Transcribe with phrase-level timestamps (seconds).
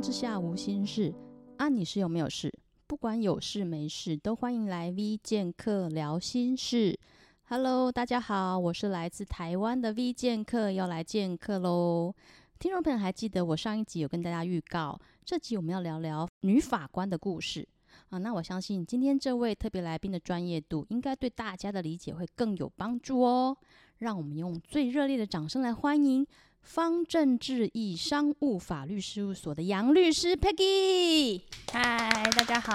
[0.00, 1.12] 之下无心事
[1.56, 2.52] 啊，你是有没有事？
[2.86, 6.98] 不管有事没事，都欢迎来 V 剑客聊心事。
[7.44, 12.14] Hello，大家好，我是来自台湾的 V 剑客，要来剑客喽。
[12.58, 17.66] 听众朋友还记得我上一集有跟大家预告，这集我们要聊聊女法官的故事
[18.10, 18.18] 啊。
[18.18, 23.56] 那我相信今天这位特别来宾的专业度，应该对大家的理解会更有帮助哦。
[23.96, 26.26] 让我们用最热烈的掌声来欢迎。
[26.66, 31.40] 方正智意商务法律事务所的杨律师 Peggy，
[31.72, 32.72] 嗨，大家好。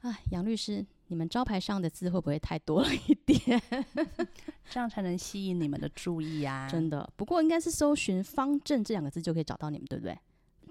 [0.00, 3.60] 啊，杨律师，你们招牌上的字会不会太多了一点？
[4.70, 6.66] 这样才能吸引你们的注意啊！
[6.66, 10.18] 真的，不过应该是搜寻“方正”这两个字就可以找到你们，对不对？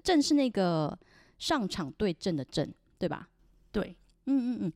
[0.02, 0.98] 正是那个
[1.38, 2.68] 上场对阵的正，
[2.98, 3.28] 对吧？
[3.70, 3.96] 对，
[4.26, 4.72] 嗯嗯嗯。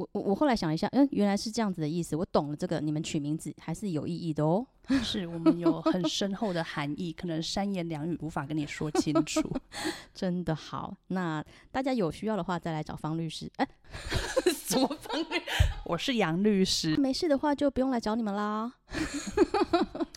[0.00, 2.16] 我我我后来想一下，嗯，原来是这样子的意思。
[2.16, 4.66] 我懂了，这个你们取名字还是有意义的哦。
[5.04, 9.40] 是我们有很深厚的含义，可能三言两语无法跟你说清楚。
[10.14, 13.48] 真的好，那大家有需要的话再来找方律师。
[13.56, 13.68] 哎，
[14.50, 15.42] 什么方律？
[15.84, 16.96] 我是杨律师。
[16.96, 18.72] 没事的话就不用来找你们啦。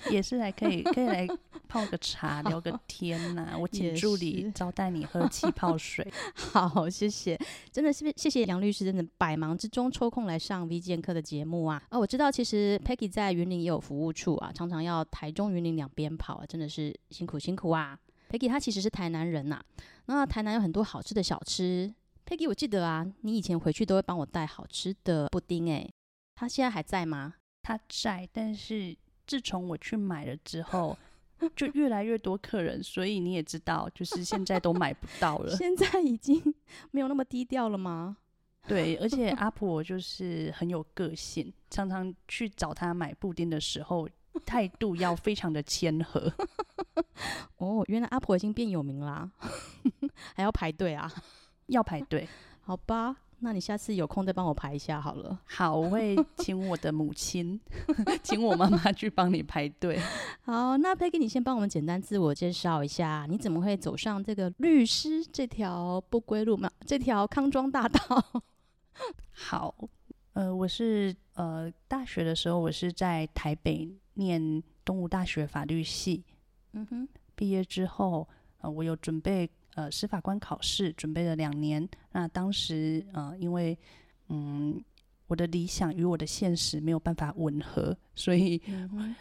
[0.10, 1.28] 也是来可以可以来。
[1.74, 3.58] 泡个茶，聊个 天呐、啊！
[3.58, 6.08] 我请助理招待你喝气泡水。
[6.54, 7.36] 好，谢谢，
[7.72, 11.82] 真的是谢谢杨律师，真的百忙之中抽空来上 V 健客的节目啊！
[11.90, 17.98] 啊，我知道其实 Peggy 在云林也有服务处啊，常常要台中、云林两边跑啊，真的是辛苦辛苦啊
[18.30, 19.66] ！Peggy 她其实是台南人呐、啊，
[20.06, 21.92] 那台南有很多好吃的小吃。
[22.28, 25.92] Peggy，我记得啊，你以前回去都会帮我带好吃的布丁诶，
[26.36, 27.34] 他现在还在吗？
[27.64, 30.96] 他在，但是自从我去买了之后。
[31.56, 35.56] 就越来越多客人，所以你也知道，就是现在都买不到了。
[35.56, 36.42] 现在已经
[36.92, 38.18] 没有那么低调了吗？
[38.68, 44.08] 对，而且阿婆就是很有个性，常常去找他买布丁的时候，
[44.46, 46.32] 态度要非常的谦和。
[47.58, 49.30] 哦，原来阿婆已经变有名啦，
[50.36, 51.12] 还要排队啊？
[51.68, 52.28] 要排队？
[52.62, 53.18] 好吧。
[53.44, 55.38] 那你下次有空再帮我排一下好了。
[55.44, 57.60] 好，我会请我的母亲，
[58.24, 60.00] 请我妈妈去帮你排队。
[60.44, 66.72] 好，那 Peggy，你先帮我们简单自我介绍一下，你怎么会走上这个律师这条不归路嘛？
[66.86, 68.44] 这条康庄大道。
[69.32, 69.76] 好，
[70.32, 76.24] 呃，我是呃大学的时候，我是在台北念东吴大学法律系。
[76.72, 78.26] 嗯哼，毕业之后，
[78.62, 79.50] 呃，我有准备。
[79.76, 83.76] 呃，司法官考试准备了两年，那当时呃，因为
[84.30, 84.80] 嗯，
[85.26, 89.16] 我的理想与我的现实没有办法吻合，所以、嗯、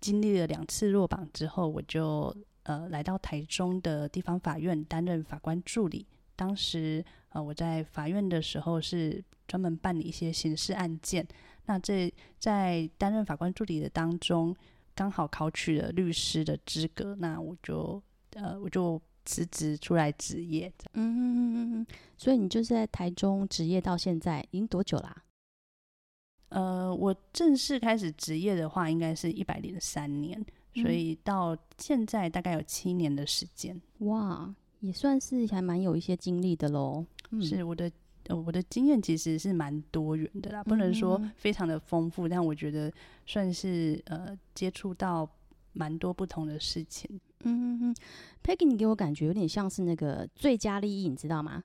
[0.00, 6.06] 经历了两次落榜之后，我就呃来到台中的地方法院担任法官助理。
[6.36, 11.26] 当时呃我在法院的时候是专门办理一些刑事案件，
[11.64, 14.54] 那这在担任法官助理的当中，
[14.94, 18.02] 刚好考取了律师的资格，那我就
[18.34, 19.00] 呃我就。
[19.24, 21.86] 辞职出来职业，嗯嗯嗯嗯，
[22.16, 25.24] 所以你就是在台中职业到现在，已经多久啦、啊？
[26.50, 33.80] 呃，我正式开始职业的话，应该是一百零三年，所以到现在大概有七年的时间。
[34.00, 37.04] 哇，也算是还蛮有一些经历的喽。
[37.30, 37.90] 嗯、是我的，
[38.28, 42.92] 呃，我的经验其实是蛮多元的啦，不能说非常的丰富，但我觉得
[43.26, 45.28] 算是呃接触到
[45.72, 47.20] 蛮多不同的事情。
[47.44, 47.94] 嗯嗯嗯
[48.42, 51.62] ，Peggy，你给我感觉有点像是那个最佳利益，你知道吗？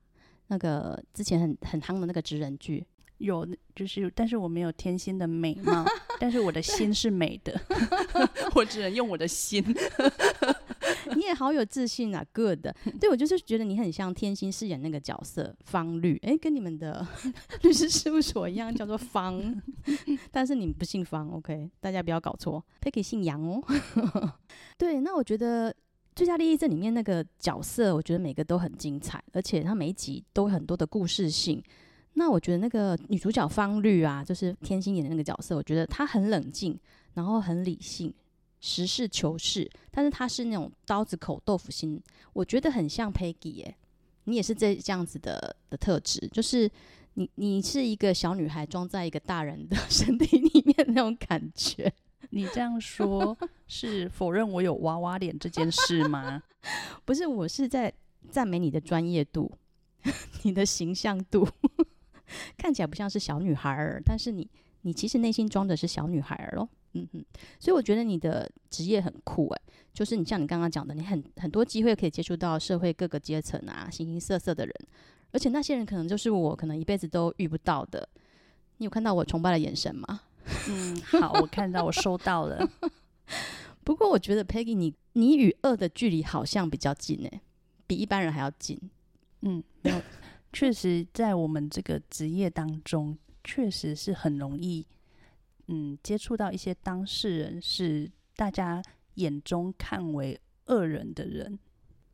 [0.48, 2.86] 那个之前很很夯的那个职人剧，
[3.20, 5.86] 有就是，但是我没有天仙的美貌，
[6.20, 7.60] 但是我的心是美的
[8.56, 9.64] 我只能用我的心。
[11.34, 12.68] 好有自信啊，Good。
[13.00, 17.06] 对，我就是觉得你很像天心饰演那个角色方律，哎，跟你们的
[17.64, 19.62] 律师事务所一样，叫做方，
[20.32, 21.70] 但是你们不姓方，OK？
[21.80, 23.64] 大家不要搞错，Peggy 姓杨哦。
[24.78, 25.72] 对，那我觉得
[26.16, 31.64] 《最佳利益》这里面那个角色，我觉得每个都很精彩，而且他每一集都有很多的故事性。
[32.14, 36.78] 那我觉得那个女主角方律啊，就是天心演的那个角色，我觉得她很冷静，
[37.14, 38.14] 然后很理性。
[38.60, 42.02] 实事求是，但是他是那种刀子口豆腐心，
[42.34, 43.76] 我觉得很像 Peggy 耶，
[44.26, 46.70] 你也是这这样子的的特质，就是
[47.14, 51.92] 你你是一个小女孩装在一个大人的 身体里面那种感觉。
[52.32, 53.36] 你这样说，
[53.66, 56.44] 是否认我有娃娃脸这件事吗？
[57.06, 57.92] 不是，我是在
[58.30, 59.52] 赞美你的专业度，
[60.44, 61.48] 你的形象度，
[62.56, 64.48] 看起来不像是小女孩儿，但是你
[64.82, 66.70] 你其实内心装的是小女孩儿咯。
[66.94, 67.24] 嗯哼，
[67.60, 69.62] 所以我觉得你的职业很酷诶，
[69.94, 74.74] 就是你像你刚刚讲的，你很很多机会可以接触到社会各个阶层啊，形形色色的人，
[75.32, 78.08] 而且那些人可能就是我可能一辈子都遇不到的。
[78.78, 80.22] 你有看到我崇拜的眼神吗？
[80.70, 82.68] 嗯，好，我看到，我收到了。
[83.84, 87.42] 不过我觉得 Peggy，你你与恶的距离好像比较近诶，
[87.86, 88.80] 比一般人还要近。
[89.42, 90.02] 嗯，没有，
[90.52, 94.86] 确实在我们这个职业当中，确实是很容易，
[95.72, 98.82] 嗯，接触到一些当事人是大家
[99.16, 101.60] 眼中看为恶人的人，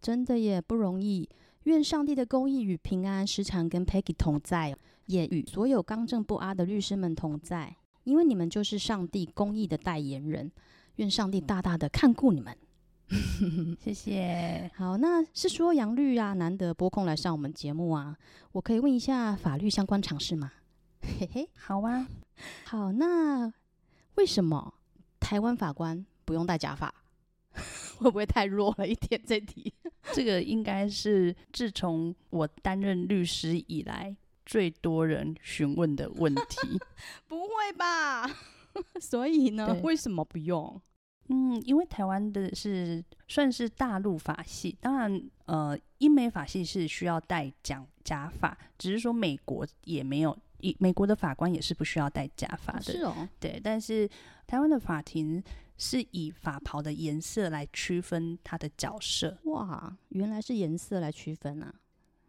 [0.01, 1.29] 真的也不容易。
[1.63, 4.75] 愿上帝的公义与平安时常跟 Peggy 同在，
[5.05, 10.51] 也与所有刚正不阿的律师们同在，因为你们就是上帝公义的代言人。
[10.97, 12.55] 愿上帝大大的看顾你们。
[13.79, 14.69] 谢谢。
[14.75, 18.17] 好，那是说杨律啊，难得拨空来上我们节目啊，
[18.51, 20.51] 我可以问一下法律相关常识吗？
[21.19, 22.07] 嘿嘿，好啊。
[22.65, 23.51] 好，那
[24.15, 24.73] 为什么
[25.19, 26.93] 台湾法官不用戴假发？
[27.97, 29.21] 会不会太弱了一点？
[29.25, 29.73] 这题，
[30.11, 34.13] 这个应该是自从我担任律师以来
[34.45, 36.79] 最多人询问的问题。
[37.27, 38.29] 不会吧？
[38.99, 40.81] 所以呢，对为什么不用？
[41.29, 50.37] 嗯，因为台湾的是算是大陆法系，当然，呃，英美法系是需要戴假假发，只是说美国也没有，
[50.79, 52.81] 美国的法官也是不需要戴假发的。
[52.83, 54.09] 是哦，对，但是
[54.47, 55.43] 台湾的法庭
[55.77, 59.37] 是以法袍的颜色来区分他的角色。
[59.43, 61.73] 哇，原来是颜色来区分啊！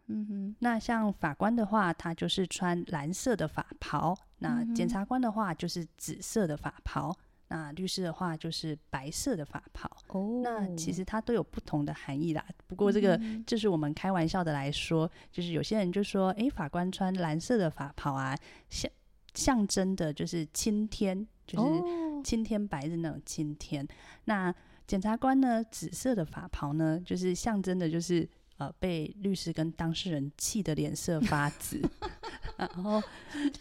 [0.07, 7.11] 嗯哼，那像法官的话，他就是穿蓝色的法袍；那检察官的话就是紫色的法袍；
[7.49, 9.89] 那律师的话就是白色的法袍。
[10.07, 12.45] 哦，那其实它都有不同的含义啦。
[12.67, 18.35] 不过这个就是我们开玩笑的来说，就是有些人就说：“诶，法官穿蓝色的法袍啊，
[18.69, 18.91] 象
[19.33, 23.87] 象征的就是青天，就是青天白日那种青天。”
[24.25, 24.53] 那
[24.85, 28.27] 检察官呢，紫色的法袍呢，就是象征的就是。
[28.59, 31.79] 呃，被律师跟当事人气得脸色发紫，
[32.57, 32.99] 然后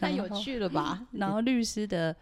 [0.00, 1.06] 太有趣了吧？
[1.12, 2.16] 然后律师的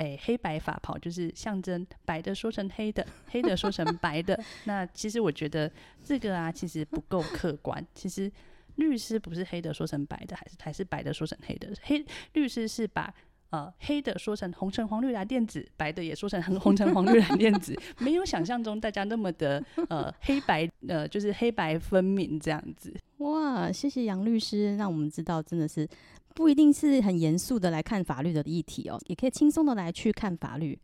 [0.00, 4.38] 诶、欸、黑白法袍就是象征白的说成黑的，黑的说成白的。
[4.64, 5.70] 那其实我觉得
[6.02, 7.82] 这个啊，其实不够客观。
[7.94, 8.30] 其实
[8.76, 11.68] 律师不是黑的说成白的，还是还是白的说成黑的。
[11.82, 13.14] 黑律师是把。
[13.52, 22.94] 呃，黑的说成红橙黄绿蓝靛紫，白的也说成红橙黄绿蓝靛紫，没有想象中大家那么的呃黑白呃，就是黑白分明这样子。
[23.16, 25.84] 哇，谢谢杨律师，让我们知道真的是
[26.34, 30.78] 不一定是很严肃的来看法律的议题哦，也可以轻松的来去看法律。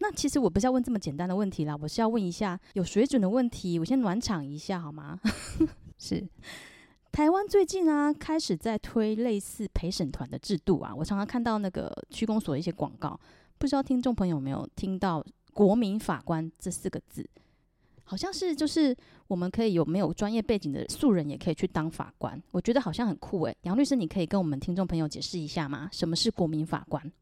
[0.00, 5.18] 那其实我不是要问这么简单的问题啦，我是要问一下有水准的问题，我先暖场一下好吗？
[5.98, 6.26] 是。
[7.10, 10.94] 台湾最近啊，开始在推类似陪审团的制度啊。
[10.94, 13.18] 我常常看到那个区公所的一些广告，
[13.56, 17.28] 不知道听众朋友有没有听到“国民法官”这四个字？
[18.08, 18.96] 好像是就是
[19.26, 23.54] 我们可以有没有专业背景的素人也可以去当法官，我觉得好像很酷诶。
[23.62, 25.88] 杨律师，你可以跟我们听众朋友解释一下吗？
[25.92, 27.12] 什么是国民法官？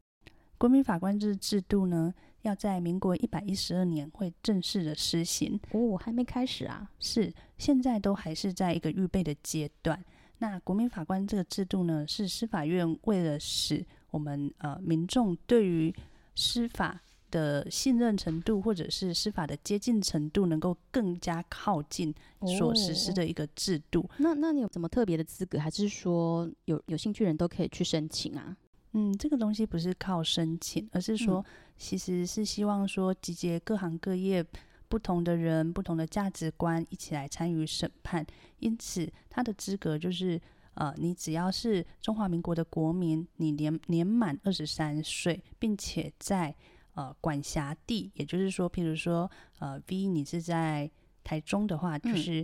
[0.57, 2.13] 国民法官这制度呢？
[2.43, 6.89] 要在民国一百一十二年会正式的施行哦，还没开始啊？
[6.97, 10.01] 是，现在都还是在一个预备的阶段。
[10.37, 15.93] 那国民法官这个制度呢，是司法院为了使我们呃民众对于
[16.35, 17.01] 司法
[17.31, 22.13] 的信任程度，或者是司法的接近程度，能够更加靠近
[22.57, 24.01] 所实施的一个制度。
[24.01, 28.55] 哦、那那你有什么特别的资格，还是说有有兴趣人都可以去申请啊？
[28.93, 31.45] 嗯，这个东西不是靠申请，而是说，
[31.77, 34.43] 其实是希望说集结各行各业
[34.87, 38.25] 不同的人、不同的价值观一起来参与审判。
[38.59, 40.41] 因此，他的资格就是，
[40.75, 46.55] 呃，你只要是中华民国的国民，你年年满二十三岁，并且在
[46.97, 50.89] 呃管辖地，也就是说，譬如说，呃，V 你是在
[51.23, 52.43] 台中的话，就是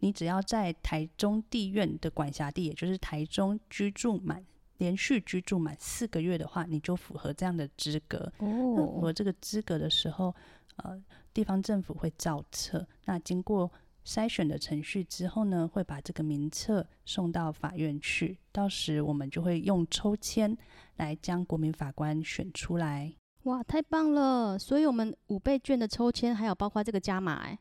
[0.00, 4.44] 你只要在台中地院的管辖地，也就是台中居住满。
[4.78, 8.30] 连续居住满四个月的话，你就符合这样的资格。
[8.38, 10.34] 哦，符合这个资格的时候，
[10.76, 11.00] 呃，
[11.32, 12.84] 地方政府会造册。
[13.04, 13.70] 那经过
[14.04, 18.36] 筛选的程序之后呢，会把这个名册送到法院去。
[18.50, 20.54] 到时我们就会用抽签
[20.96, 23.14] 来将国民法官选出来。
[23.44, 24.58] 哇，太棒了！
[24.58, 27.58] 所以我们五倍券的抽签还有包括这个加码哎，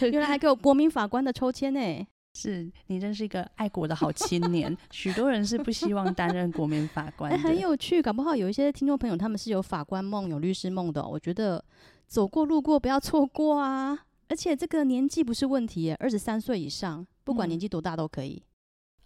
[0.12, 2.06] 原来还给我国民法官的抽签呢。
[2.34, 4.74] 是你真是一个爱国的好青年。
[4.90, 8.00] 许多人是不希望担任国民法官的，欸，很有趣。
[8.00, 11.08] 搞不好有一些听众朋友他们是有法官梦、有律师梦的，哦。
[11.10, 11.62] 我觉得
[12.06, 13.98] 走过路过不要错过啊！
[14.28, 18.42] 而且这个年纪不是问题，二十三岁以上，不管年纪多大都可以。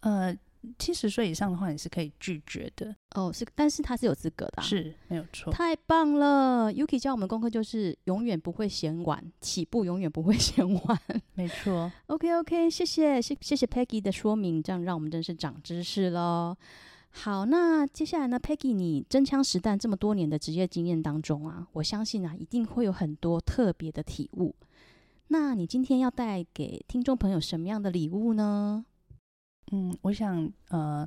[0.00, 0.38] 嗯、呃。
[0.78, 3.32] 七十岁以上的话，你是可以拒绝的哦。
[3.32, 5.52] 是，但是他是有资格的，啊，是没有错。
[5.52, 11.00] 太棒了，Yuki 教我们功课就是永远不会嫌晚，起步永远不会 嫌晚，
[11.34, 11.90] 没错。
[12.06, 16.56] OK OK，谢谢谢谢谢 Peggy 的说明，这样让我们真是长知识喽。
[17.10, 24.54] 好，那接下来呢，Peggy，你真枪实弹这么多年的职业经验当中啊，我相信啊，一定会有很多特别的体悟。
[25.28, 28.84] 那你今天要带给听众朋友什么样的礼物呢？
[29.72, 31.06] 嗯，我想，呃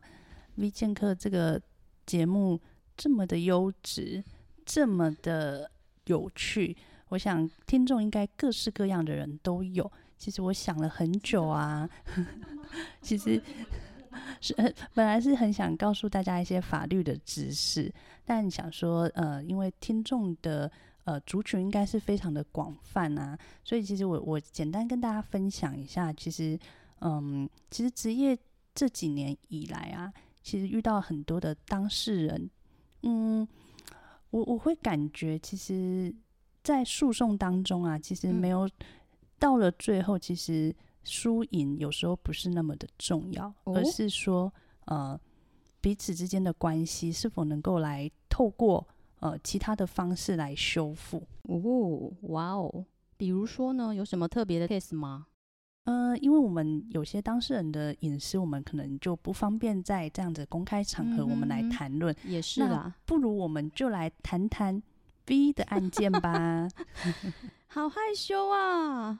[0.56, 1.62] ，V 剑客这个
[2.06, 2.60] 节目
[2.98, 4.22] 这么的优质，
[4.66, 5.72] 这么的
[6.08, 6.76] 有趣，
[7.08, 9.90] 我想听众应该各式各样的人都有。
[10.18, 11.90] 其实我想了很久啊，
[13.02, 13.42] 其实
[14.42, 14.54] 是
[14.94, 17.90] 本来是很想告诉大家一些法律的知识，
[18.26, 20.70] 但想说，呃，因为听众的
[21.06, 26.60] 呃族群应该是非常的广泛啊，所以其实我我简单跟大家分享一下，其实，
[27.00, 28.38] 嗯，其实职业。
[28.80, 30.10] 这几年以来啊，
[30.42, 32.50] 其实遇到很多的当事人，
[33.02, 33.46] 嗯，
[34.30, 36.16] 我我会感觉，其实，
[36.64, 38.72] 在诉讼当中啊，其实没有、嗯、
[39.38, 44.50] 到了最后，其实输赢有时候不是那么的重要，哦、而是说，
[44.86, 45.20] 呃，
[45.82, 48.88] 彼此之间的关系是否能够来透过
[49.20, 51.22] 呃其他的方式来修复。
[51.50, 52.86] 哦，哇哦，
[53.18, 55.28] 比如说呢，有什么特别的 case 吗？
[55.90, 62.16] 呃，因为我们有些当事人的隐私，我们可能就不方便在这样子公开场合我们来谈论。
[62.26, 64.80] 也是啦，不如我们就来谈谈
[65.26, 66.68] V 的案件吧。
[67.66, 69.20] 好害羞啊！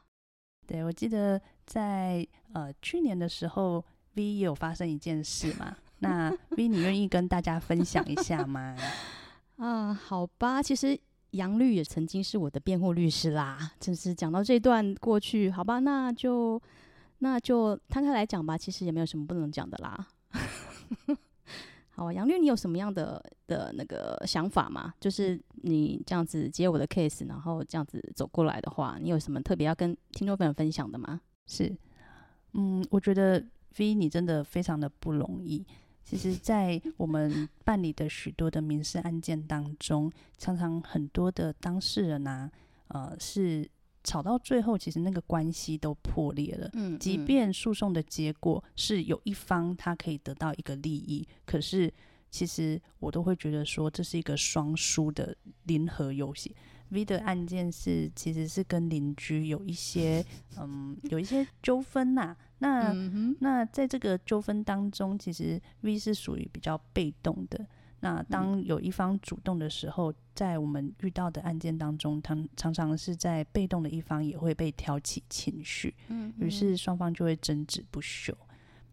[0.68, 3.84] 对，我记得在呃去年的时候
[4.14, 5.76] ，V 也有发生一件事嘛。
[5.98, 8.76] 那 V，你愿意跟大家分享一下吗？
[9.58, 11.00] 啊，好吧，其实。
[11.32, 16.62] 杨律也曾经是我的辩护律师啦，真是讲到这段过去，好吧，那就
[17.20, 20.08] 那就摊开来讲吧，其实也没有什么不能讲的啦。
[21.90, 24.94] 好啊，杨律，你有什么样的的那个想法吗？
[25.00, 31.20] 就是你这样子接我的 case，然后这样子走过来的话，你有什么特别要跟听众朋友分享的吗？
[31.46, 31.76] 是，
[32.54, 33.46] 嗯，我觉得
[33.78, 35.66] V 你真的非常的不容易。
[36.10, 42.50] 其实，在我们办理的许多的民事案件当中，常常很多的当事人啊，
[42.88, 43.70] 呃，是
[44.04, 46.68] 吵到最后，其实那个关系都破裂了。
[46.74, 51.94] 嗯，即便诉讼的结果是有一方他可以得到一个利益，可是
[52.32, 56.56] 其实我都会觉得说，这是一个双输的零和游戏。
[56.90, 60.26] V 的案件是其实是跟邻居有一些
[60.58, 67.66] 嗯有一些纠纷呐，那、嗯、那在这个纠纷当中，其实 V 是属于比较被动的。
[68.00, 78.36] 那当有一方主动的时候，在我们遇到的案件当中，常常常是在被动的一方也会被挑起情绪，嗯，于是双方就会争执不休。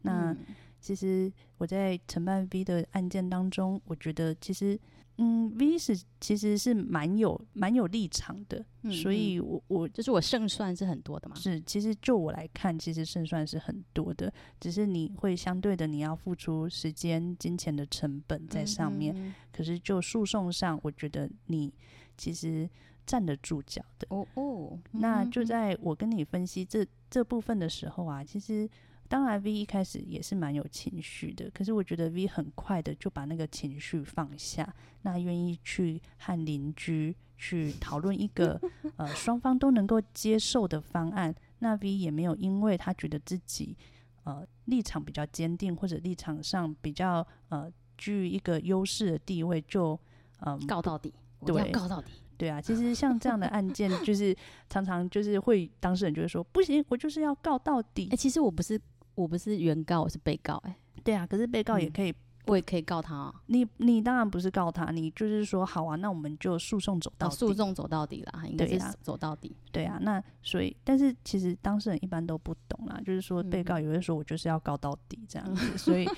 [0.02, 0.36] 那
[0.80, 4.78] 其实我在承办 V 的案件当中，我觉得其实。
[5.18, 11.34] 嗯，V 是其实是蛮有蛮有立场的，嗯、所以我我就是我胜算是很多的嘛。
[11.36, 19.14] 是，其实就我来看，其实胜算是很多的，只是你会相对的你要付出时间、金钱的成本在上面。
[19.16, 21.72] 嗯、可是就诉讼上，我觉得你
[22.18, 22.68] 其实
[23.06, 24.06] 站得住脚的。
[24.10, 28.68] 哦哦，那就在我跟你分析这这部分的时候啊，其实。
[29.08, 38.60] 当然，V 一开始也是蛮有情绪的，可是我觉得 V 很快的就把那个情绪放下，那愿意去和邻居去讨论一个
[38.96, 41.34] 呃双方都能够接受的方案。
[41.60, 43.76] 那 V 也没有因为他觉得自己
[44.24, 49.98] 呃立场比较坚定，或者立场上比较呃居于一个优势的地位，就
[50.40, 52.60] 嗯、呃、告到底，对，告到底，对啊。
[52.60, 54.36] 其实像这样的案件，就是
[54.68, 58.06] 常常就是会当事人就会说不行，我就是要告到底。
[58.06, 58.80] 哎、欸，其实我不是。
[59.16, 60.70] 我不是原告，我是被告、欸。
[60.70, 62.14] 哎，对啊，可是被告也可以，嗯、
[62.46, 63.34] 我也可以告他、啊。
[63.46, 69.56] 你你当然不是告他，你就是说好啊，那我们就诉讼走到诉讼、哦、走到底啦，应该是走到底。
[69.72, 76.08] 对啊，那所以，但是其实当事人一般都不懂啦，就是说被告也会说我就是要告到底这样子，嗯、 所以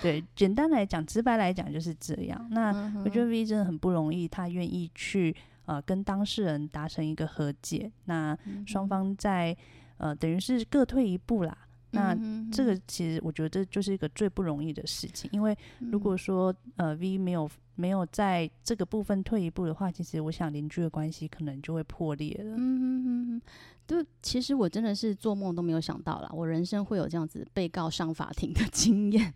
[0.00, 2.48] 对，简单来讲，直白来讲就是这样。
[2.50, 2.70] 那
[3.04, 5.34] 我觉得 V 真的很不容易，他愿意去
[5.66, 9.56] 呃跟当事人达成一个和解，那双方在
[9.96, 11.56] 呃等于是各退一步啦。
[11.90, 12.16] 那
[12.52, 15.56] 这个其实我觉得这就是一个最不容易的事情，因为
[15.90, 22.56] 如果说呃 V 没有没有在这个部分退一步的话，其实我想邻居的关系可能就会破裂了。
[22.56, 23.42] 嗯嗯嗯嗯，
[23.86, 29.32] 对，其实我真的是做梦都没有想到啦，我人生会有这样子被告上法庭的 经验。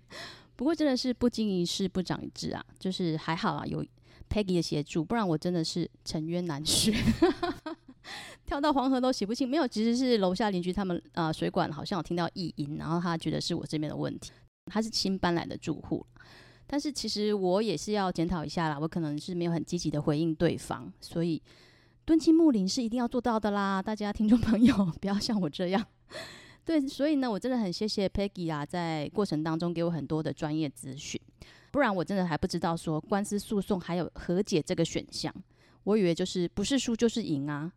[0.54, 3.84] 不过真的是不经一事不长一智啊，就是还好啊，有
[4.28, 6.92] Peggy 的协助，不然我真的是沉冤难雪。
[8.46, 14.30] 跳到黄河都洗不清，没有，其实是楼下邻居他们啊、呃，水管好像有听到异音，然后他觉得是我这边的问题。
[14.66, 16.06] 他是新搬来的住户，
[16.68, 21.42] 但是其实我也是要检讨一下啦，我可能是没有很积极的回应对方，所以
[22.04, 25.84] 敦亲睦邻是一定要做到的啦，大家听众朋友 不要像我这样。
[26.64, 31.20] 对，所以呢，我真的很谢谢 Peggy 啊，在过程当中给我很多的专业资讯，
[31.72, 35.34] 不然我真的还不知道说官司诉讼还有和解这个选项，
[35.82, 37.72] 我以为就是不是输就是赢啊。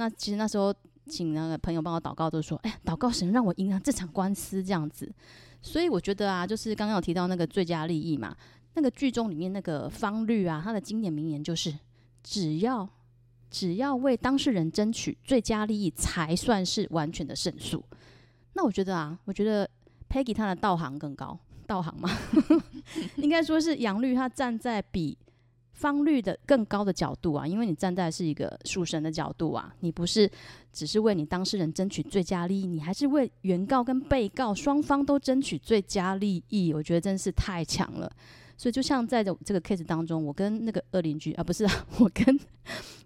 [0.00, 5.12] 那其实那时候请那个朋友帮我祷告，都说：“哎，祷告神让我赢了这场官司。”这样子。
[5.60, 8.34] 所以我觉得啊，就是刚刚有提到那个最佳利益嘛，
[8.72, 11.70] 那个剧中里面那个方律啊，他的经典名言就是
[12.24, 12.88] ：“只要
[13.50, 17.84] 只要为当事人争取最佳利益，才算是完全的胜诉。”
[18.56, 19.68] 那我觉得啊，我觉得
[20.08, 22.08] Peggy 她的道行更高，道行嘛，
[23.16, 25.18] 应该说是杨律他站在比。
[25.80, 30.30] 方律的更高的角度啊，因为你站在是一个属神的角度啊，你不是
[30.74, 36.74] 只是为你当事人争取最佳利益，你还是为原告跟被告双方都争取最佳利益。
[36.74, 38.12] 我觉得真是太强了。
[38.58, 41.66] 所以就像在这个 case 当中，我跟那个恶邻居啊，不是，
[41.98, 42.38] 我跟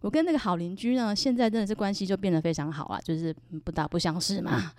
[0.01, 4.73] 我跟那个好邻居呢，现在真的是关系就变得非常好啊，就是不打不相识嘛。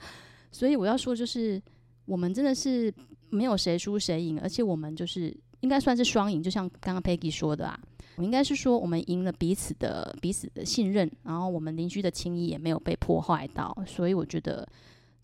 [0.52, 1.62] 所以我要说，就是
[2.04, 2.94] 我们真的是
[3.30, 5.34] 没有谁输谁赢，而且我们就是。
[5.66, 7.80] 应该算是双赢，就像刚刚 Peggy 说的啊，
[8.18, 14.68] 我应该是说我们赢了彼此的彼此的信任，然后我们邻居的情谊也没有被破坏到，所以我觉得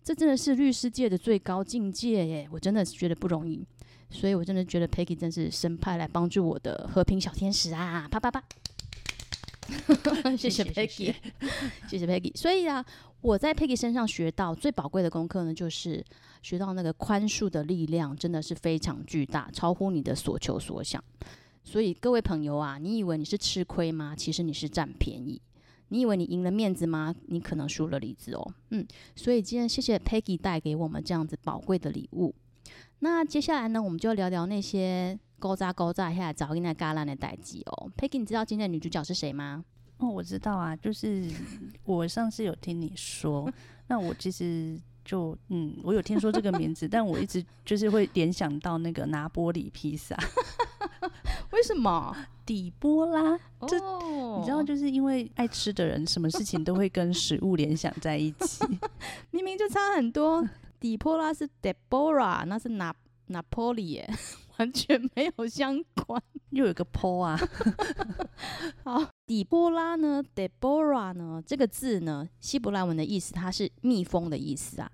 [0.02, 2.48] 这真的是律师界的最高境界耶！
[2.50, 3.64] 我真的是觉得不容易，
[4.10, 8.08] 所以我真的觉得 Peggy 真是神派来帮助我的和平小天使啊！
[8.10, 8.42] 啪啪啪，
[10.36, 11.14] 谢谢 Peggy，
[11.88, 12.36] 谢谢 Peggy。
[12.36, 12.84] 所以啊，
[13.20, 16.04] 我在 Peggy 身上学到最宝贵的功课呢，就是。
[16.42, 21.00] 学到那个宽恕的力量真的是非常巨大，超乎你的所求所想。
[21.62, 24.12] 所以各位朋友啊，你以为你是吃亏吗？
[24.16, 25.40] 其实你是占便宜。
[25.90, 27.14] 你以为你赢了面子吗？
[27.28, 28.54] 你可能输了里子哦。
[28.70, 32.34] 嗯，所以今天谢谢 Peggy 带给我们这样子宝贵的礼物。
[32.98, 37.90] 那接下来呢，我们就聊聊那些勾扎勾扎下来找那嘎烂的代际哦。
[37.96, 39.64] Peggy，你知道今天的女主角是谁吗？
[39.98, 41.28] 哦，我知道啊，就是
[41.82, 43.50] 我上次有听你说，
[43.88, 44.78] 那我其实。
[45.04, 50.16] 就嗯，我有听说这个名字，但我一直就是会联想到那个拿坡里披萨。
[51.50, 52.16] 为什么？
[52.46, 53.36] 底波拉？
[53.66, 53.76] 这、
[54.38, 58.64] 你知道，就是因为爱吃的人，什么事情都会跟食物联想在一起。
[59.32, 60.48] 明明就差很多。
[60.78, 62.94] 底波拉是 Deborah，那是拿
[63.26, 64.08] 拿坡里耶，
[64.58, 66.22] 完全没有相关。
[66.50, 67.38] 又有个坡啊。
[68.84, 69.08] 好。
[69.26, 74.90] 底波拉呢，Deborah 呢，这个字呢，希伯来文的意思，它是蜜蜂的意思啊。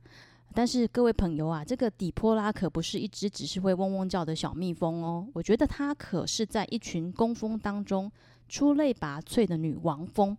[0.55, 5.27] 但是各位朋友啊，这个底波拉可不是一只只是会嗡嗡叫的小蜜蜂哦。
[5.35, 8.11] 我觉得它可是在一群工蜂当中
[8.49, 10.37] 出类拔萃的女王风。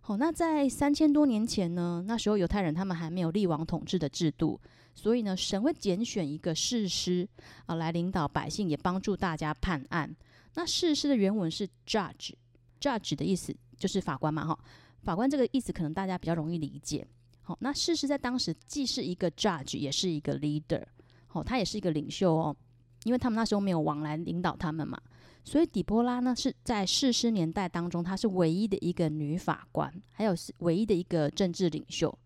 [0.00, 4.58] 好，那在三千多年前呢，那时候犹太人他们还没有立王统治的制度，
[4.94, 7.28] 所以呢，神会拣选一个士师
[7.66, 10.16] 啊来领导百姓，也帮助大家判案。
[10.54, 12.32] 那士师的原文是 judge。
[12.80, 14.58] Judge 的意思就是法官嘛，哈，
[15.02, 17.06] 法官这个意思可能大家比较容易理解。
[17.42, 20.82] 好，那士师在当时既是一个 Judge，也是一个 Leader，
[21.26, 22.56] 好，他也是一个领袖哦，
[23.04, 24.98] 因为他们那时候没有王来领导他们嘛，
[25.44, 32.16] 所以底波拉呢是在士师年代当中，她是唯一的一个女法官，还有是唯一的一个政治领袖。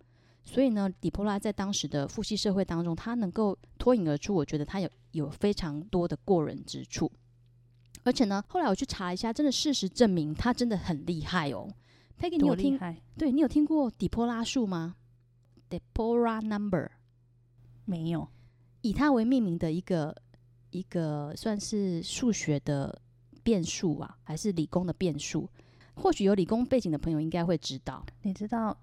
[0.44, 7.10] 所以呢，底波拉在当时的父系社会当中，她能够脱颖而出，我觉得她有有非常多的过人之处。
[8.02, 11.66] 而且呢，后来我去查一下，真的事实证明她真的很厉害哦。
[12.20, 12.78] Peggy，你有听？
[13.16, 14.96] 对，你有听过底波拉数吗
[15.70, 16.90] ？Deborah number
[17.86, 18.28] 没有。
[18.82, 20.14] 以她为命名的一个
[20.70, 23.00] 一个算是数学的
[23.44, 25.48] 变数啊，还是理工的变数？
[25.94, 28.04] 或许有理工背景的朋友应该会知道。
[28.22, 28.76] 你知道？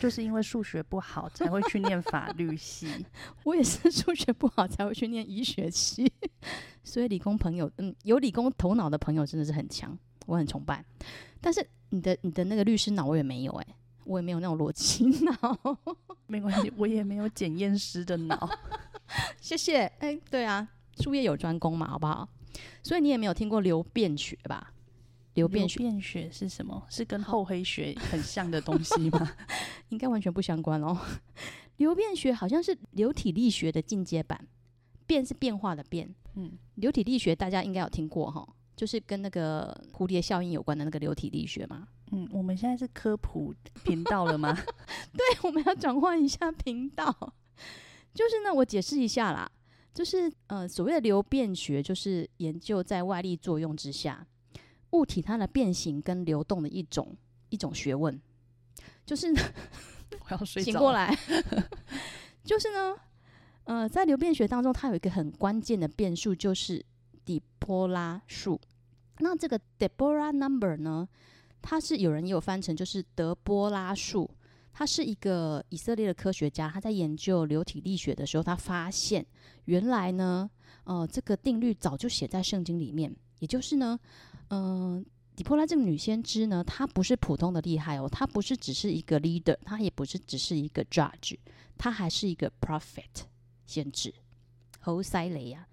[0.00, 3.04] 就是因为数学不好才会去念法律系，
[3.44, 6.10] 我也是数学不好才会去念医学系，
[6.82, 10.82] 所以理工朋友，嗯，有理工头脑的朋友真的是很强，我很崇拜。
[11.42, 15.86] 但是你的你的那个律师脑我也没有哎、欸，我也没有那种逻辑脑，
[16.26, 18.48] 没关系，我也没有检验师的脑。
[19.42, 20.66] 谢谢，哎、欸，对啊，
[21.00, 22.26] 术业有专攻嘛，好不好？
[22.82, 24.72] 所以你也没有听过流变学吧？
[25.34, 26.86] 流变学，流变学是什么？
[26.88, 29.32] 是跟厚黑学很像的东西吗？
[29.90, 30.98] 应该完全不相关哦。
[31.76, 34.46] 流变学好像是流体力学的进阶版，
[35.06, 36.14] 变是变化的变。
[36.36, 41.86] 嗯，流体力学大家应该有听过哈，就是跟那个蝴蝶效应有关的那个流体力学嘛。
[42.12, 44.54] 嗯，我们现在是科普频道了吗？
[45.12, 47.34] 对，我们要转换一下频道。
[48.14, 49.50] 就是呢，我解释一下啦，
[49.96, 54.26] 就是呃，所谓的流变学，就是研究在外力作用之下。
[54.90, 57.16] 物体它的变形跟流动的一种
[57.48, 58.20] 一种学问，
[59.06, 59.28] 就是
[60.20, 61.16] 我要睡醒过来，
[62.44, 62.94] 就是呢，
[63.64, 66.84] 呃，在流变学当中，它有一个很关键的变数，就是
[67.24, 68.60] 底波拉数。
[69.18, 71.08] 那这个 Deborah number 呢，
[71.62, 74.30] 它是有人也有翻成就是德波拉数。
[74.78, 79.24] 他是一个以色列的科学家，他在研究流体力学的时候，他发现
[79.64, 80.50] 原来呢，
[80.84, 83.98] 呃，这个定律早就写在圣经里面，也就是呢。
[84.48, 91.38] 嗯、呃，底波拉这个女先知呢，她不是普通的厉害哦，她不是只是一个 leader，她也不是只是一个 judge，
[91.78, 93.24] 她还是一个 prophet
[93.64, 94.12] 先知。
[94.80, 95.66] 侯塞雷呀，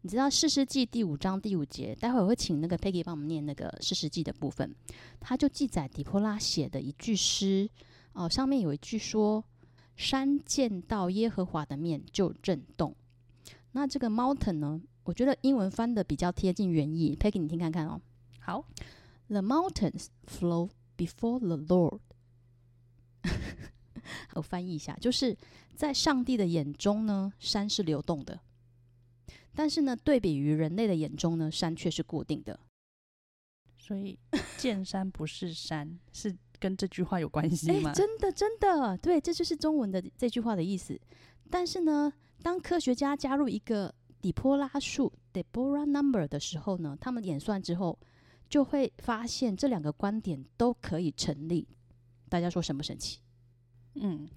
[0.00, 4.74] 你知道士师记第五章第五节，待会儿我会请那个 Peggy 帮我们念那个士师记的部分，
[5.20, 7.68] 他就记载底波拉写的一句诗
[8.16, 9.44] 哦，上面有一句说
[9.94, 12.96] ：“山见到耶和华的面就震动。”
[13.72, 18.00] 那这个 mountain 呢，我觉得英文翻的比较贴近原意，Peggy 你听看看哦。
[18.40, 18.64] 好。
[19.28, 22.00] The mountains flow before the Lord。
[24.34, 25.36] 我翻译一下，就是
[25.74, 28.38] 在上帝的眼中呢，山是流动的；
[29.52, 32.58] 但是呢，对比于人类的眼中呢，山却是固定的。
[33.76, 34.18] 所以
[34.56, 37.90] 见山不是山， 是跟这句话有关系吗？
[37.90, 40.98] 欸，真的，真的，对，这就是中文的这句话的意思。
[41.48, 47.96] 但是呢，当科学家加入一个底波拉数 （Deborah number） 的时候呢，他们演算之后。
[48.48, 51.66] 就会发现这两个观点都可以成立。
[52.28, 53.18] 大家说神不神奇？
[53.96, 54.28] 嗯，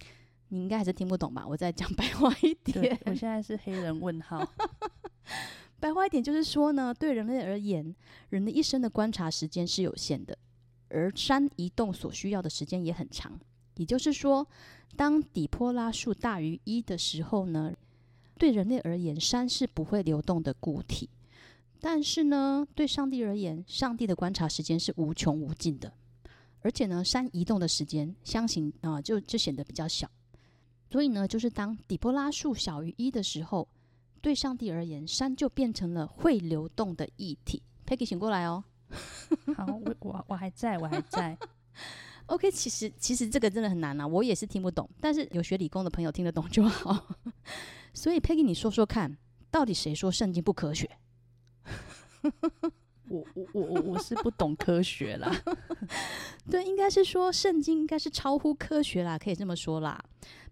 [0.48, 1.46] 你应该还是听不懂吧？
[1.46, 2.98] 我再讲白话一点。
[3.06, 4.44] 我现在是黑人问号。
[5.78, 7.94] 白话一点就是说呢，对人类而言，
[8.30, 10.36] 人的一生的观察时间是有限的，
[10.90, 13.38] 而山移动所需要的时间也很长。
[13.76, 14.46] 也就是说，
[14.96, 17.72] 当底波拉数大于一的时候呢，
[18.36, 21.08] 对人类而言，山是不会流动的固体。
[21.80, 25.90] 但是呢，对上帝而言，上帝的观察时间是无穷无尽的，
[26.60, 30.10] 而且呢，山移动的时间相形啊，就就显得比较小。
[30.90, 33.66] 所以呢，就是当底波拉数小于一的时候，
[34.20, 37.62] 对上帝而言，山就变成了会流动的液体。
[37.86, 38.62] Peggy 醒过来哦。
[39.56, 41.36] 好，我我我还在，我还在。
[42.26, 47.16] OK，其实其实这个真的很难啊，我也是听不懂，但是有学理工的朋友听得懂就好。
[47.92, 49.16] 所以 Peggy，你说说看，
[49.50, 50.88] 到底谁说圣经不科学？
[53.08, 55.28] 我我我我我是不懂科学啦，
[56.48, 60.00] 对，应该是说圣经应该是超乎科学啦，可以这么说啦。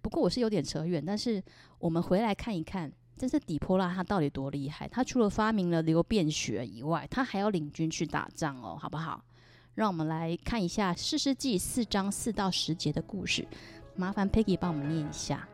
[0.03, 1.41] 不过我是有点扯远，但是
[1.79, 4.87] 我们回来看一看，这是底波拉他到底多厉害？
[4.89, 9.21] 他除了发明了流便学以外，他还要领军去打仗哦，好不好？
[9.75, 13.47] 让我们来看一下士师记四章四到十节的故事。
[13.95, 15.49] 麻烦 Peggy 帮我们念一下。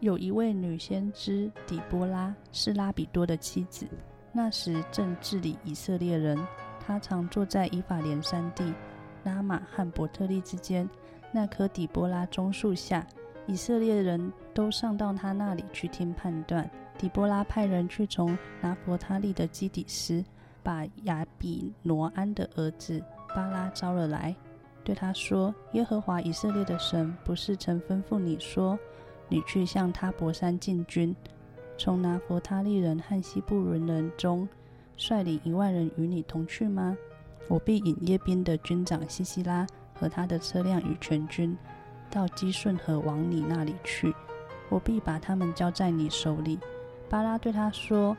[0.00, 3.86] 有一位女先知底波拉，是拉比多的妻子。
[4.32, 6.38] 那时正治理以色列人，
[6.84, 8.74] 她常坐在以法莲山地
[9.24, 10.88] 拉玛和伯特利之间
[11.30, 13.06] 那棵底波拉棕树下。
[13.52, 16.68] 以色列人都上到他那里去听判断。
[16.96, 20.24] 底波拉派人去从拿弗他利的基底斯，
[20.62, 23.02] 把亚比挪安的儿子
[23.34, 24.34] 巴拉招了来，
[24.82, 28.78] 对他说：“耶和华以色列的神不是曾吩咐你说，
[29.28, 31.14] 你去向他伯山进军？”
[31.76, 34.48] 从拿弗他利人和西布伦人中
[34.96, 36.96] 率领一万人与你同去吗？
[37.48, 41.54] 我必引耶宾的军长西西拉和他的车辆与全军
[42.12, 44.14] 到基顺河往你那里去，
[44.68, 46.60] 我必把他们交在你手里。
[47.08, 48.14] 巴拉对他说：“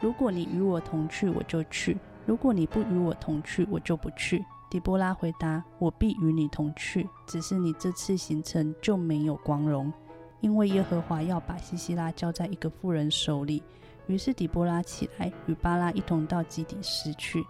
[0.00, 9.92] 如果你与我同去，我就去；如果你不与我同去，我就不去。”底波拉回答：“我必与你同去，只是你这次行程就没有光荣。”
[10.40, 13.62] 因为耶和华要把西西拉交在一个妇人手里，
[14.06, 17.44] 于是底波拉起来与巴拉一同到基底斯去。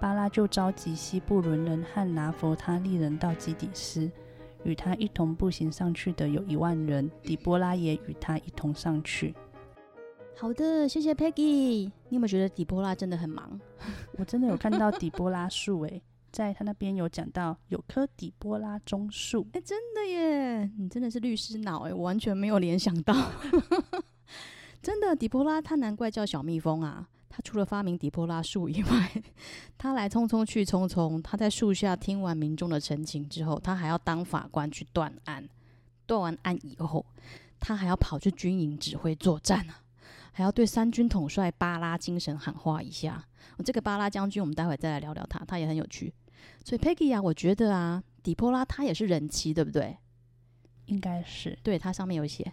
[0.00, 4.10] 巴拉就召集西布伦人和拿弗他利人到基底斯，
[4.64, 7.10] 与他一同步行上去的有一万人。
[7.22, 9.34] 底波拉也与他一同上去。
[10.36, 11.90] 好的，谢谢 Peggy。
[12.08, 13.60] 你有没有觉得底波拉真的很忙？
[14.18, 16.02] 我真的有看到底波拉树诶。
[16.30, 20.70] 在他那边有讲到有棵底波拉棕树，哎， 真的耶！
[20.78, 23.14] 你真的是律师脑哎，我完全没有联想到。
[24.82, 27.06] 真的，底波拉他难怪叫小蜜蜂啊！
[27.34, 29.10] 他除了发明底波拉树以外，
[29.78, 31.20] 他来匆匆去匆匆。
[31.22, 35.48] 他在树下听完民众的陈情之后，他还要当法官去断案。
[36.04, 37.06] 断完案以后，
[37.58, 39.80] 他还要跑去军营指挥作战啊，
[40.30, 43.24] 还要对三军统帅巴拉精神喊话一下。
[43.56, 46.12] 我这个巴拉将军，我们待会再来聊聊他，他也很有趣。
[46.62, 49.96] 所以 Peggy 啊，我觉得啊，底波拉他也是人妻，对不对？
[50.84, 52.52] 应该是，对，他上面有写，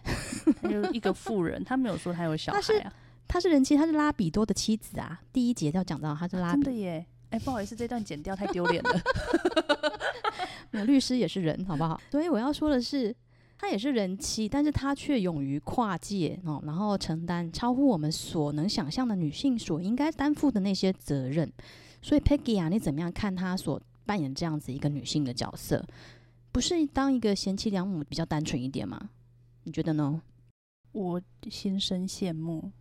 [0.62, 2.92] 他有一个妇人，他没有说他有小孩啊。
[3.32, 5.22] 他是，人妻，她是拉比多的妻子啊。
[5.32, 7.06] 第一节要讲到她是拉比，真的耶。
[7.30, 9.00] 哎，不好意思，这段剪掉太丢脸了。
[10.74, 12.00] 我律师也是人，好不好？
[12.10, 13.14] 所以我要说的是，
[13.56, 21.48] 他也是人妻，但是他却勇于跨界哦，然后承担超乎我们所能想象的女性所应该担负的那些责任。
[22.02, 25.86] 所以 Peggy 啊，你怎么样看他所扮演这样子一个女性的角色，
[26.50, 29.10] 不是当一个贤妻良母比较单纯一点吗？
[29.62, 30.20] 你觉得呢？
[30.90, 32.72] 我心生羡慕。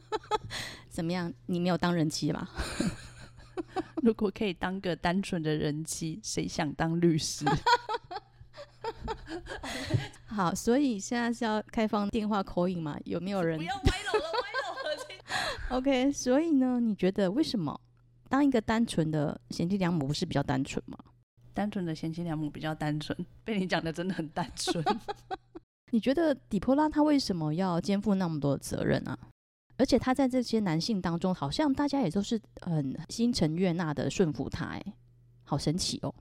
[0.88, 1.32] 怎么样？
[1.46, 2.48] 你没有当人妻吧？
[4.02, 7.44] 如果可以当个单纯的人妻，谁想当律师？
[10.26, 12.96] 好，所以现在是要开放电话 call in 吗？
[13.04, 13.58] 有没有人？
[13.58, 15.78] 不要歪楼了，歪楼了。
[15.78, 17.78] OK，所以呢，你觉得为什么
[18.28, 20.98] 当一个单纯的贤妻良母不是比较单纯吗？
[21.54, 24.84] 单纯的贤妻良母比较单纯，被你讲的真的很单纯。
[25.90, 29.18] 你觉得底波拉他为什么要肩负那么多的责任啊？
[29.78, 34.82] 而且他在这些男性当中，好像大家也都是很心诚悦纳的顺服他，哎，
[35.44, 36.14] 好神奇哦。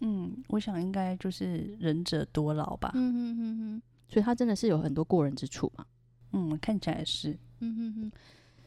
[0.00, 2.92] 嗯，我想应该就是仁者多劳吧。
[2.94, 5.84] 嗯哼哼哼，所以他真的是有很多过人之处嘛。
[6.32, 7.36] 嗯，看起来是。
[7.60, 8.12] 嗯哼哼。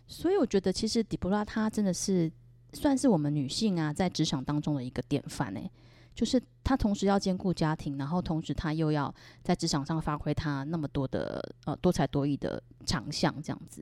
[0.07, 2.29] 所以我觉得其实底波拉他真的是
[2.73, 5.71] 算是我们女性啊，在职场当中的一个典范哎，
[6.13, 13.81] 就是他同时要兼顾家庭，然后同时他又要在职场上发挥他那么多的呃多才多艺的长项这样子。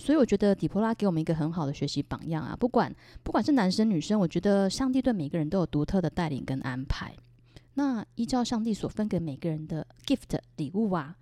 [0.00, 2.56] 所以我觉得底波拉给我们一个很好的学习榜样啊！
[2.56, 7.12] 不管不管是男生女生，我觉得上帝对每个人都有独特的带领跟安排。
[7.74, 11.16] 那依照上帝所分给每个人的 gift 礼物啊，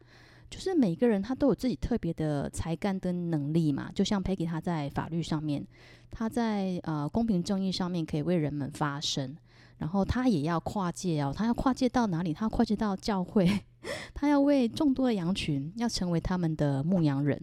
[0.50, 3.90] 就是每个人他都有自己特别的才干跟能力嘛。
[3.94, 5.66] 就像培吉他在法律上面，
[6.10, 9.34] 他在呃公平正义上面可以为人们发声，
[9.78, 12.34] 然后他也要跨界哦，他要跨界到哪里？
[12.34, 13.48] 他要跨界到教会，
[14.12, 17.40] 他要为众多的羊群要成为他们的牧羊人。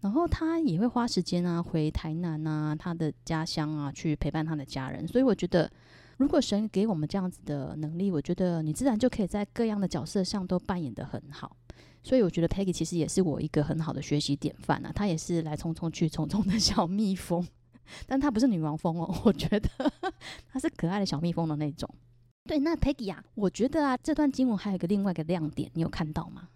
[0.00, 5.06] 然后他也会花时间啊，回台南啊，他的家乡啊，去陪伴他的家人。
[5.08, 5.70] 所以我觉得，
[6.18, 11.56] 如果神给我们这样子的能力，我觉得你自然就可以在各样的角色上都扮演得很好。
[12.02, 14.92] 所以我觉得 Peggy 其实也是我一个很好的学习典范啊。
[14.94, 17.44] 她也是来匆匆去匆匆的 小蜜蜂，
[18.06, 19.68] 但她不是女王蜂哦， 我觉得
[20.52, 21.88] 她是可爱的小蜜蜂的那种。
[22.44, 26.48] 对，那 Peggy 啊，我觉得啊，这段经文还有一个另外一个亮点，你有看到吗？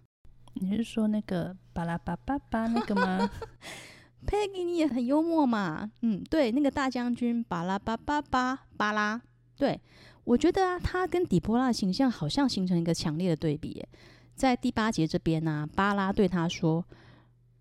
[0.53, 3.29] 你是说那个巴拉巴巴巴 那个吗
[4.27, 5.91] ？Peggy，你也很幽默嘛。
[6.01, 9.21] 嗯，对，那个大将军巴拉巴巴巴巴拉。
[9.57, 9.79] 对，
[10.23, 13.83] 我觉得啊，他跟底波拉的形象好像形成一个强烈的对比。
[14.35, 16.85] 在第八节这边呢、啊，巴拉对他说：“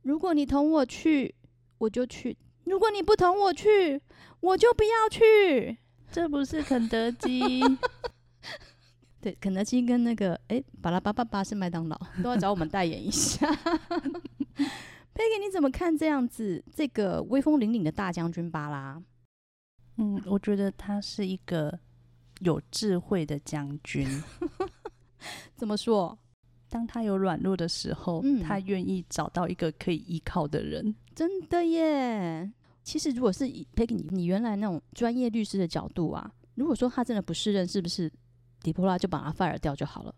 [0.02, 1.34] 如果你同我去，
[1.78, 4.00] 我就去；如果你不同我去，
[4.40, 5.78] 我就不要去。”
[6.10, 7.60] 这不是肯德基。
[9.20, 13.46] 对，肯德基跟那个哎，巴拉巴巴巴是麦当劳，都要找我们代言一下。
[15.12, 16.64] Peggy，你怎么看这样子？
[16.74, 19.02] 这个威风凛凛的大将军巴拉？
[19.98, 21.78] 嗯，我觉得他是一个
[22.38, 24.08] 有智慧的将军。
[25.54, 26.18] 怎么说？
[26.70, 30.94] 当他有软弱的时候，嗯、他愿意找到一个可以依靠的人。
[31.14, 32.50] 真的耶！
[32.82, 38.10] 其实，如果是以 Peggy 你你原来那种专业律师的角度啊，如果说他真的不适任，是不是？
[38.62, 40.14] 底波拉就把他 fire 掉就好了。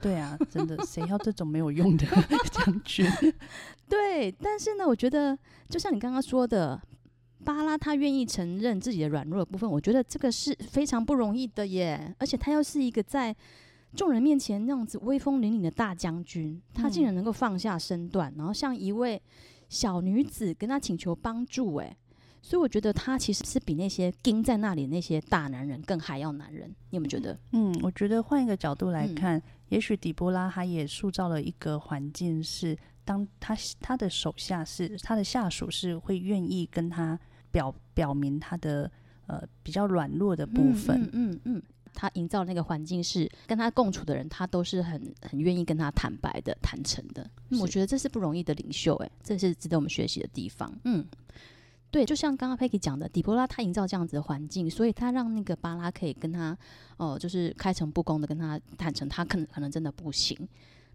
[0.00, 2.06] 对啊，真的，谁要这种没有用的
[2.50, 3.06] 将军？
[3.86, 6.80] 对，但是呢，我觉得就像你刚刚说的，
[7.44, 12.14] 巴拉他愿意承认自己的软弱的部分，我觉得这个是非常不容易的耶。
[12.18, 13.36] 而且他又是一个在
[13.94, 19.20] 众人面前那样子威风凛凛的大将军，他竟然能够放下身段，然后像一位
[19.68, 21.94] 小女子跟他请求帮助，哎。
[22.42, 27.38] 所以我觉得他其实是比那些盯在那里那些大男人更还要男人，你有没有觉得？
[27.52, 37.18] 嗯，我觉得换一个角度来看，嗯、也许底波拉他也塑造了一个环境，是当他他的手下是他的下属是会愿意跟他
[37.50, 38.90] 表表明他的
[39.26, 41.02] 呃比较软弱的部分。
[41.02, 47.28] 嗯嗯，嗯，嗯，他营造那个环境是跟他共处的人，他都是很很愿意跟他坦白的、坦诚的。
[47.50, 50.72] 嗯、我觉得这是不容易的领袖，诶，这是值得我们学习的地方。
[50.84, 51.06] 嗯。
[51.90, 56.56] 对，就像刚刚 Peggy 讲的，底波拉他营造这样子的环境，所以他让那个巴拉可以跟他，
[56.96, 60.48] 哦、呃，就是开诚布公的跟他坦诚，他可能可能真的不行。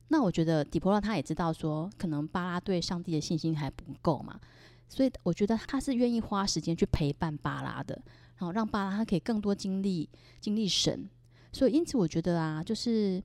[0.08, 4.39] 那我觉得底波拉他也知道说，可能巴拉对上帝的信心还不够嘛，
[4.88, 8.01] 所以我觉得他是愿意花时间去陪伴巴拉的，
[8.38, 11.10] 然后让巴拉他可以更多经历经历神。
[11.51, 13.21] 所以因此我觉得啊，就是。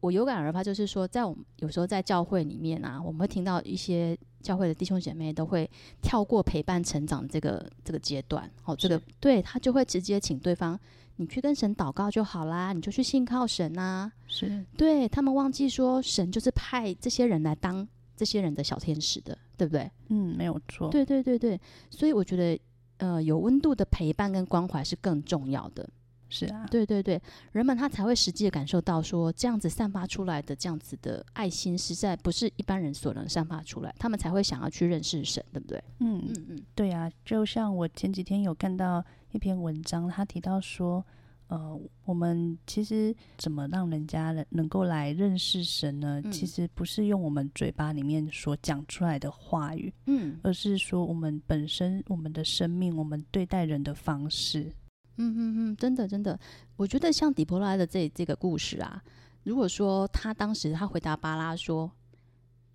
[0.00, 10.78] 我有感而发，就是说，在我们有时候在教会里面啊，我们会听到一些教会的弟兄姐妹都会跳过陪伴成长这个这个阶段，哦，这个对他就会直接请对方，
[11.16, 17.86] 你去跟神祷告就好啦，你就去信靠神啊，是对他们忘记说，神就是派这些人来当
[18.16, 19.90] 这些人的小天使的，对不对？
[20.08, 20.88] 嗯，没有错。
[20.88, 21.60] 对对对对，
[21.90, 22.58] 所以我觉得，
[22.96, 25.86] 呃，有温度的陪伴跟关怀是更重要的。
[26.30, 27.20] 是啊，对对对，
[27.52, 35.82] 人们他才会实际的感受到说，这样子散发出来的这样子的爱心，实在不是一般人所能散发出来，他们才会想要去认识神，对不对？
[35.98, 41.04] 嗯嗯嗯，对啊，就像我前几天有看到一篇文章，他提到说，
[41.48, 46.20] 呃，我们其实怎么让人家能够来认识神呢？
[46.24, 54.72] 嗯、其实不是用我们嘴巴里面所讲出来的话语，嗯，而是说我们本身、我们的生命、我们对待人的方式。
[55.20, 56.38] 嗯嗯嗯，真的真的，
[56.76, 59.02] 我觉得像底波拉的这这个故事啊，
[59.44, 61.90] 如果说他当时他回答巴拉说：“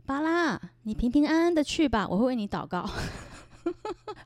[0.05, 2.87] 巴拉，你平平安安的去吧，我会为你祷告。”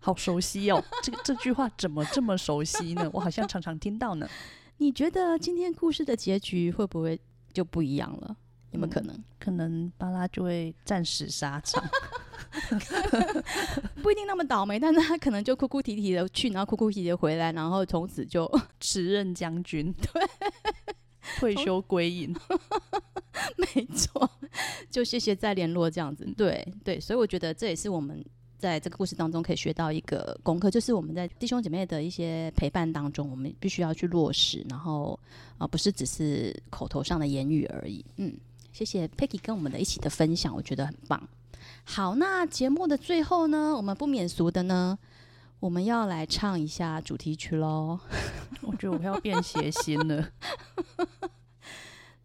[0.01, 3.10] 好熟悉哦，这这句话怎么这么熟悉呢？
[3.13, 4.27] 我好像常常听到呢。
[4.77, 7.19] 你觉得今天故事的结局会不会
[7.53, 8.36] 就不一样了？
[8.71, 9.15] 有没有可能？
[9.15, 11.84] 嗯、可能巴拉就会战死沙场，
[14.02, 20.28] 不一定那么倒霉，但是他可能就哭哭啼啼的去，然后哭哭啼啼的回来，然后从此就辞任将军，对，
[21.39, 22.36] 退休归隐，
[23.58, 24.30] 没错，
[24.89, 26.26] 就谢谢再联络这样子。
[26.38, 28.24] 对对，所以我觉得这也是我们。
[28.60, 35.17] 在这个故事当中，可以学到一个功课，就是我们在弟兄姐妹的一些陪伴当中，我们必须要去落实，然后
[35.58, 38.04] 啊，不是只是口头上的言语而已。
[38.17, 38.36] 嗯，
[38.74, 41.26] 谢谢 Peggy 跟我们的一起的分享，我觉得很棒。
[41.84, 44.98] 好，那节目的最后呢，我们不免俗的呢，
[45.60, 48.00] 我们要来唱一下主题曲喽。
[48.63, 50.30] 我觉得我要变邪心了。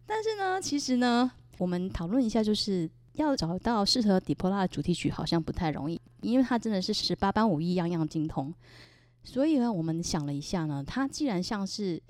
[0.05, 2.89] 但是呢，其实呢，我们讨论一下，就是。
[3.15, 8.53] 要找到适合底波拉的主题曲，好像不太容易，因为它真的是十八般武艺，样样精通。
[9.23, 12.03] 所以呢，我们想了一下呢，它既然像是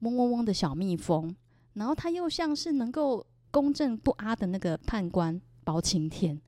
[0.00, 1.34] 嗡嗡嗡的小蜜蜂，
[1.72, 6.38] 然后它又像是能够公正不阿的那个判官包青天，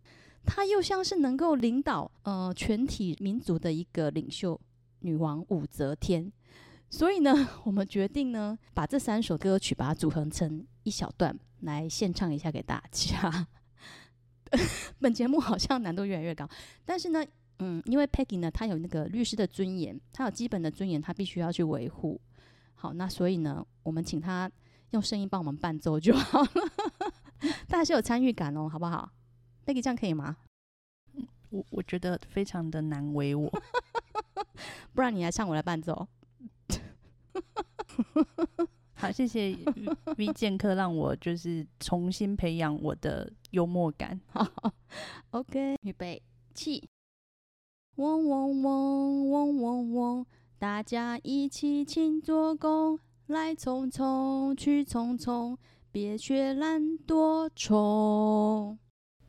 [0.44, 4.60] 他又像是能够领导呃全体民族的一个领袖
[5.00, 6.32] 女王武则天。
[6.90, 13.46] 所以呢，我们决定呢，把这三首歌曲把它组合成一小段来献唱一下给大家。
[15.00, 16.46] 本节目好像难度越来越高，
[16.84, 17.24] 但是呢，
[17.60, 22.20] 嗯，因为 Peggy 呢，她有那个律师的尊严，她有基本的尊严，她必须要去维护。
[22.74, 24.50] 好，那所以呢，我们请她
[24.90, 26.50] 用声音帮我们伴奏就好了，
[27.66, 29.10] 大家是有参与感哦，好不好
[29.66, 30.36] ？Peggy 这样可以吗？
[31.50, 33.50] 我我觉得非常的难为我，
[34.94, 36.08] 不然你来唱，我来伴奏。
[38.94, 39.54] 好，谢谢
[40.16, 44.18] V 剑客，让我就是重新培养我的幽默感。
[44.28, 44.46] 好，
[45.32, 46.22] OK，预备
[46.54, 46.88] 起，
[47.96, 50.26] 嗡嗡嗡嗡嗡嗡，
[50.58, 55.58] 大家一起勤做工，来匆匆去匆匆，
[55.90, 58.78] 别学懒惰虫。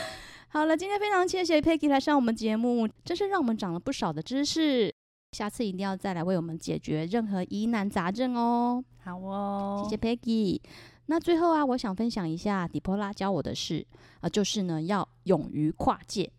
[0.48, 4.92] 好了，今天非常谢谢 Peggy 来上我们节目，真是让我们长了不少的知识。
[5.32, 8.82] 下次一定要再来为我们解决任何疑难杂症哦。
[9.04, 10.60] 好哦，谢谢 Peggy。
[11.06, 16.30] 那最后啊，我想分享一下底波拉教我的事啊、呃，就是呢要勇于跨界，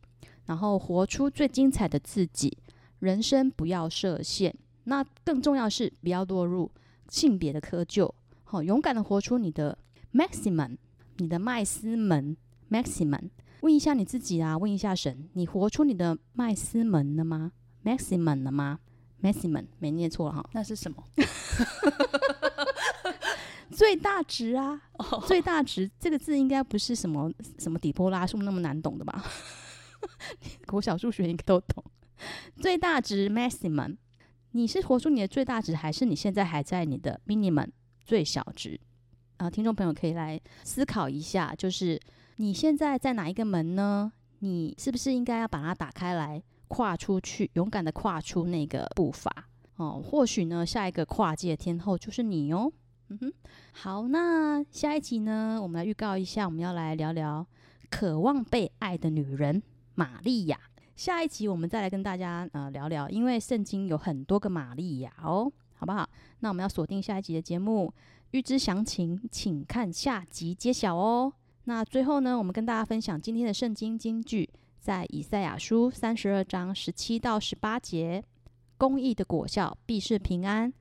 [0.45, 2.57] 然后活出最精彩的自己，
[2.99, 4.53] 人生不要设限。
[4.85, 6.71] 那更重要是不要落入
[7.07, 8.11] 性别的窠臼，
[8.45, 9.77] 好、哦，勇敢的活出你的
[10.13, 10.77] maximum，
[11.17, 12.35] 你的麦斯门
[12.71, 13.29] maximum。
[13.61, 17.51] 问一下你自己啊，问一下神，你活出你的麦斯门了吗
[17.83, 18.79] ？maximum 了吗
[19.21, 21.03] ？Maximum 没念错哈，那是什么？
[23.71, 25.25] 最大值啊，oh.
[25.27, 29.23] 最大值这个字应该不是什么什么底波拉数那么难懂的吧？
[30.65, 31.83] 国小数学应该都懂。
[32.55, 33.97] 最大值 Maximum，
[34.51, 37.69] 你是活出你的最大值，还是你现在还在你的 Minimum
[38.03, 38.79] 最小值？
[39.37, 41.99] 啊，听众朋友可以来思考一下，就是
[42.39, 44.11] 你现在在哪一个门呢？
[44.39, 46.41] 你是不是应该要把它打开来？
[46.67, 49.31] 跨出去，勇敢的跨出那个步伐
[49.77, 49.99] 哦。
[50.05, 52.71] 或许呢，下一个跨界天后就是你哦。
[53.07, 53.33] 嗯哼，
[53.71, 57.47] 好，那下一集呢，我们来预告一下，我们要来聊聊
[57.89, 59.63] 渴望被爱的女人
[59.95, 60.59] 玛利亚。
[60.95, 66.07] 下一集我们再来跟大家呃聊聊，因为圣经有很多个玛利亚哦，好不好？
[66.41, 67.91] 那我们要锁定下一集的节目，
[68.31, 71.33] 预知详情，请看下集揭晓哦。
[71.69, 74.49] 那最后呢，我们跟大家分享今天的圣经金句。
[74.79, 78.23] 在以赛亚书三十二章十七到十八节，
[78.77, 80.71] 公义的果效必是平安，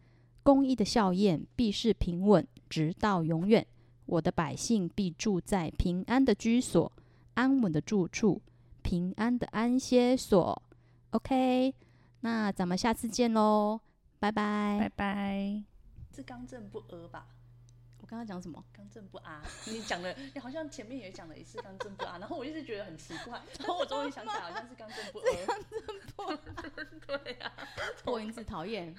[0.45, 3.67] 公义的效验必是平稳，直到永远。
[4.05, 6.93] 我的百姓必住在平安的居所，
[7.35, 8.41] 安稳的住处，
[8.83, 10.63] 平安的安歇所。
[11.11, 11.75] OK，
[12.21, 13.81] 那咱们下次见喽，
[14.21, 15.65] 拜拜，拜拜。
[16.13, 17.27] 这刚正不阿吧？
[18.09, 18.63] 刚刚讲什么？
[18.73, 19.43] 刚正不阿。
[19.67, 25.27] 你讲了，你好像前面也讲了一次刚正不阿，然后我一直觉得很奇怪，然后我终于想起来，好像是刚正不阿。
[25.47, 26.39] 刚正不阿，
[27.19, 27.53] 对呀。
[28.05, 28.95] 破音字讨厌。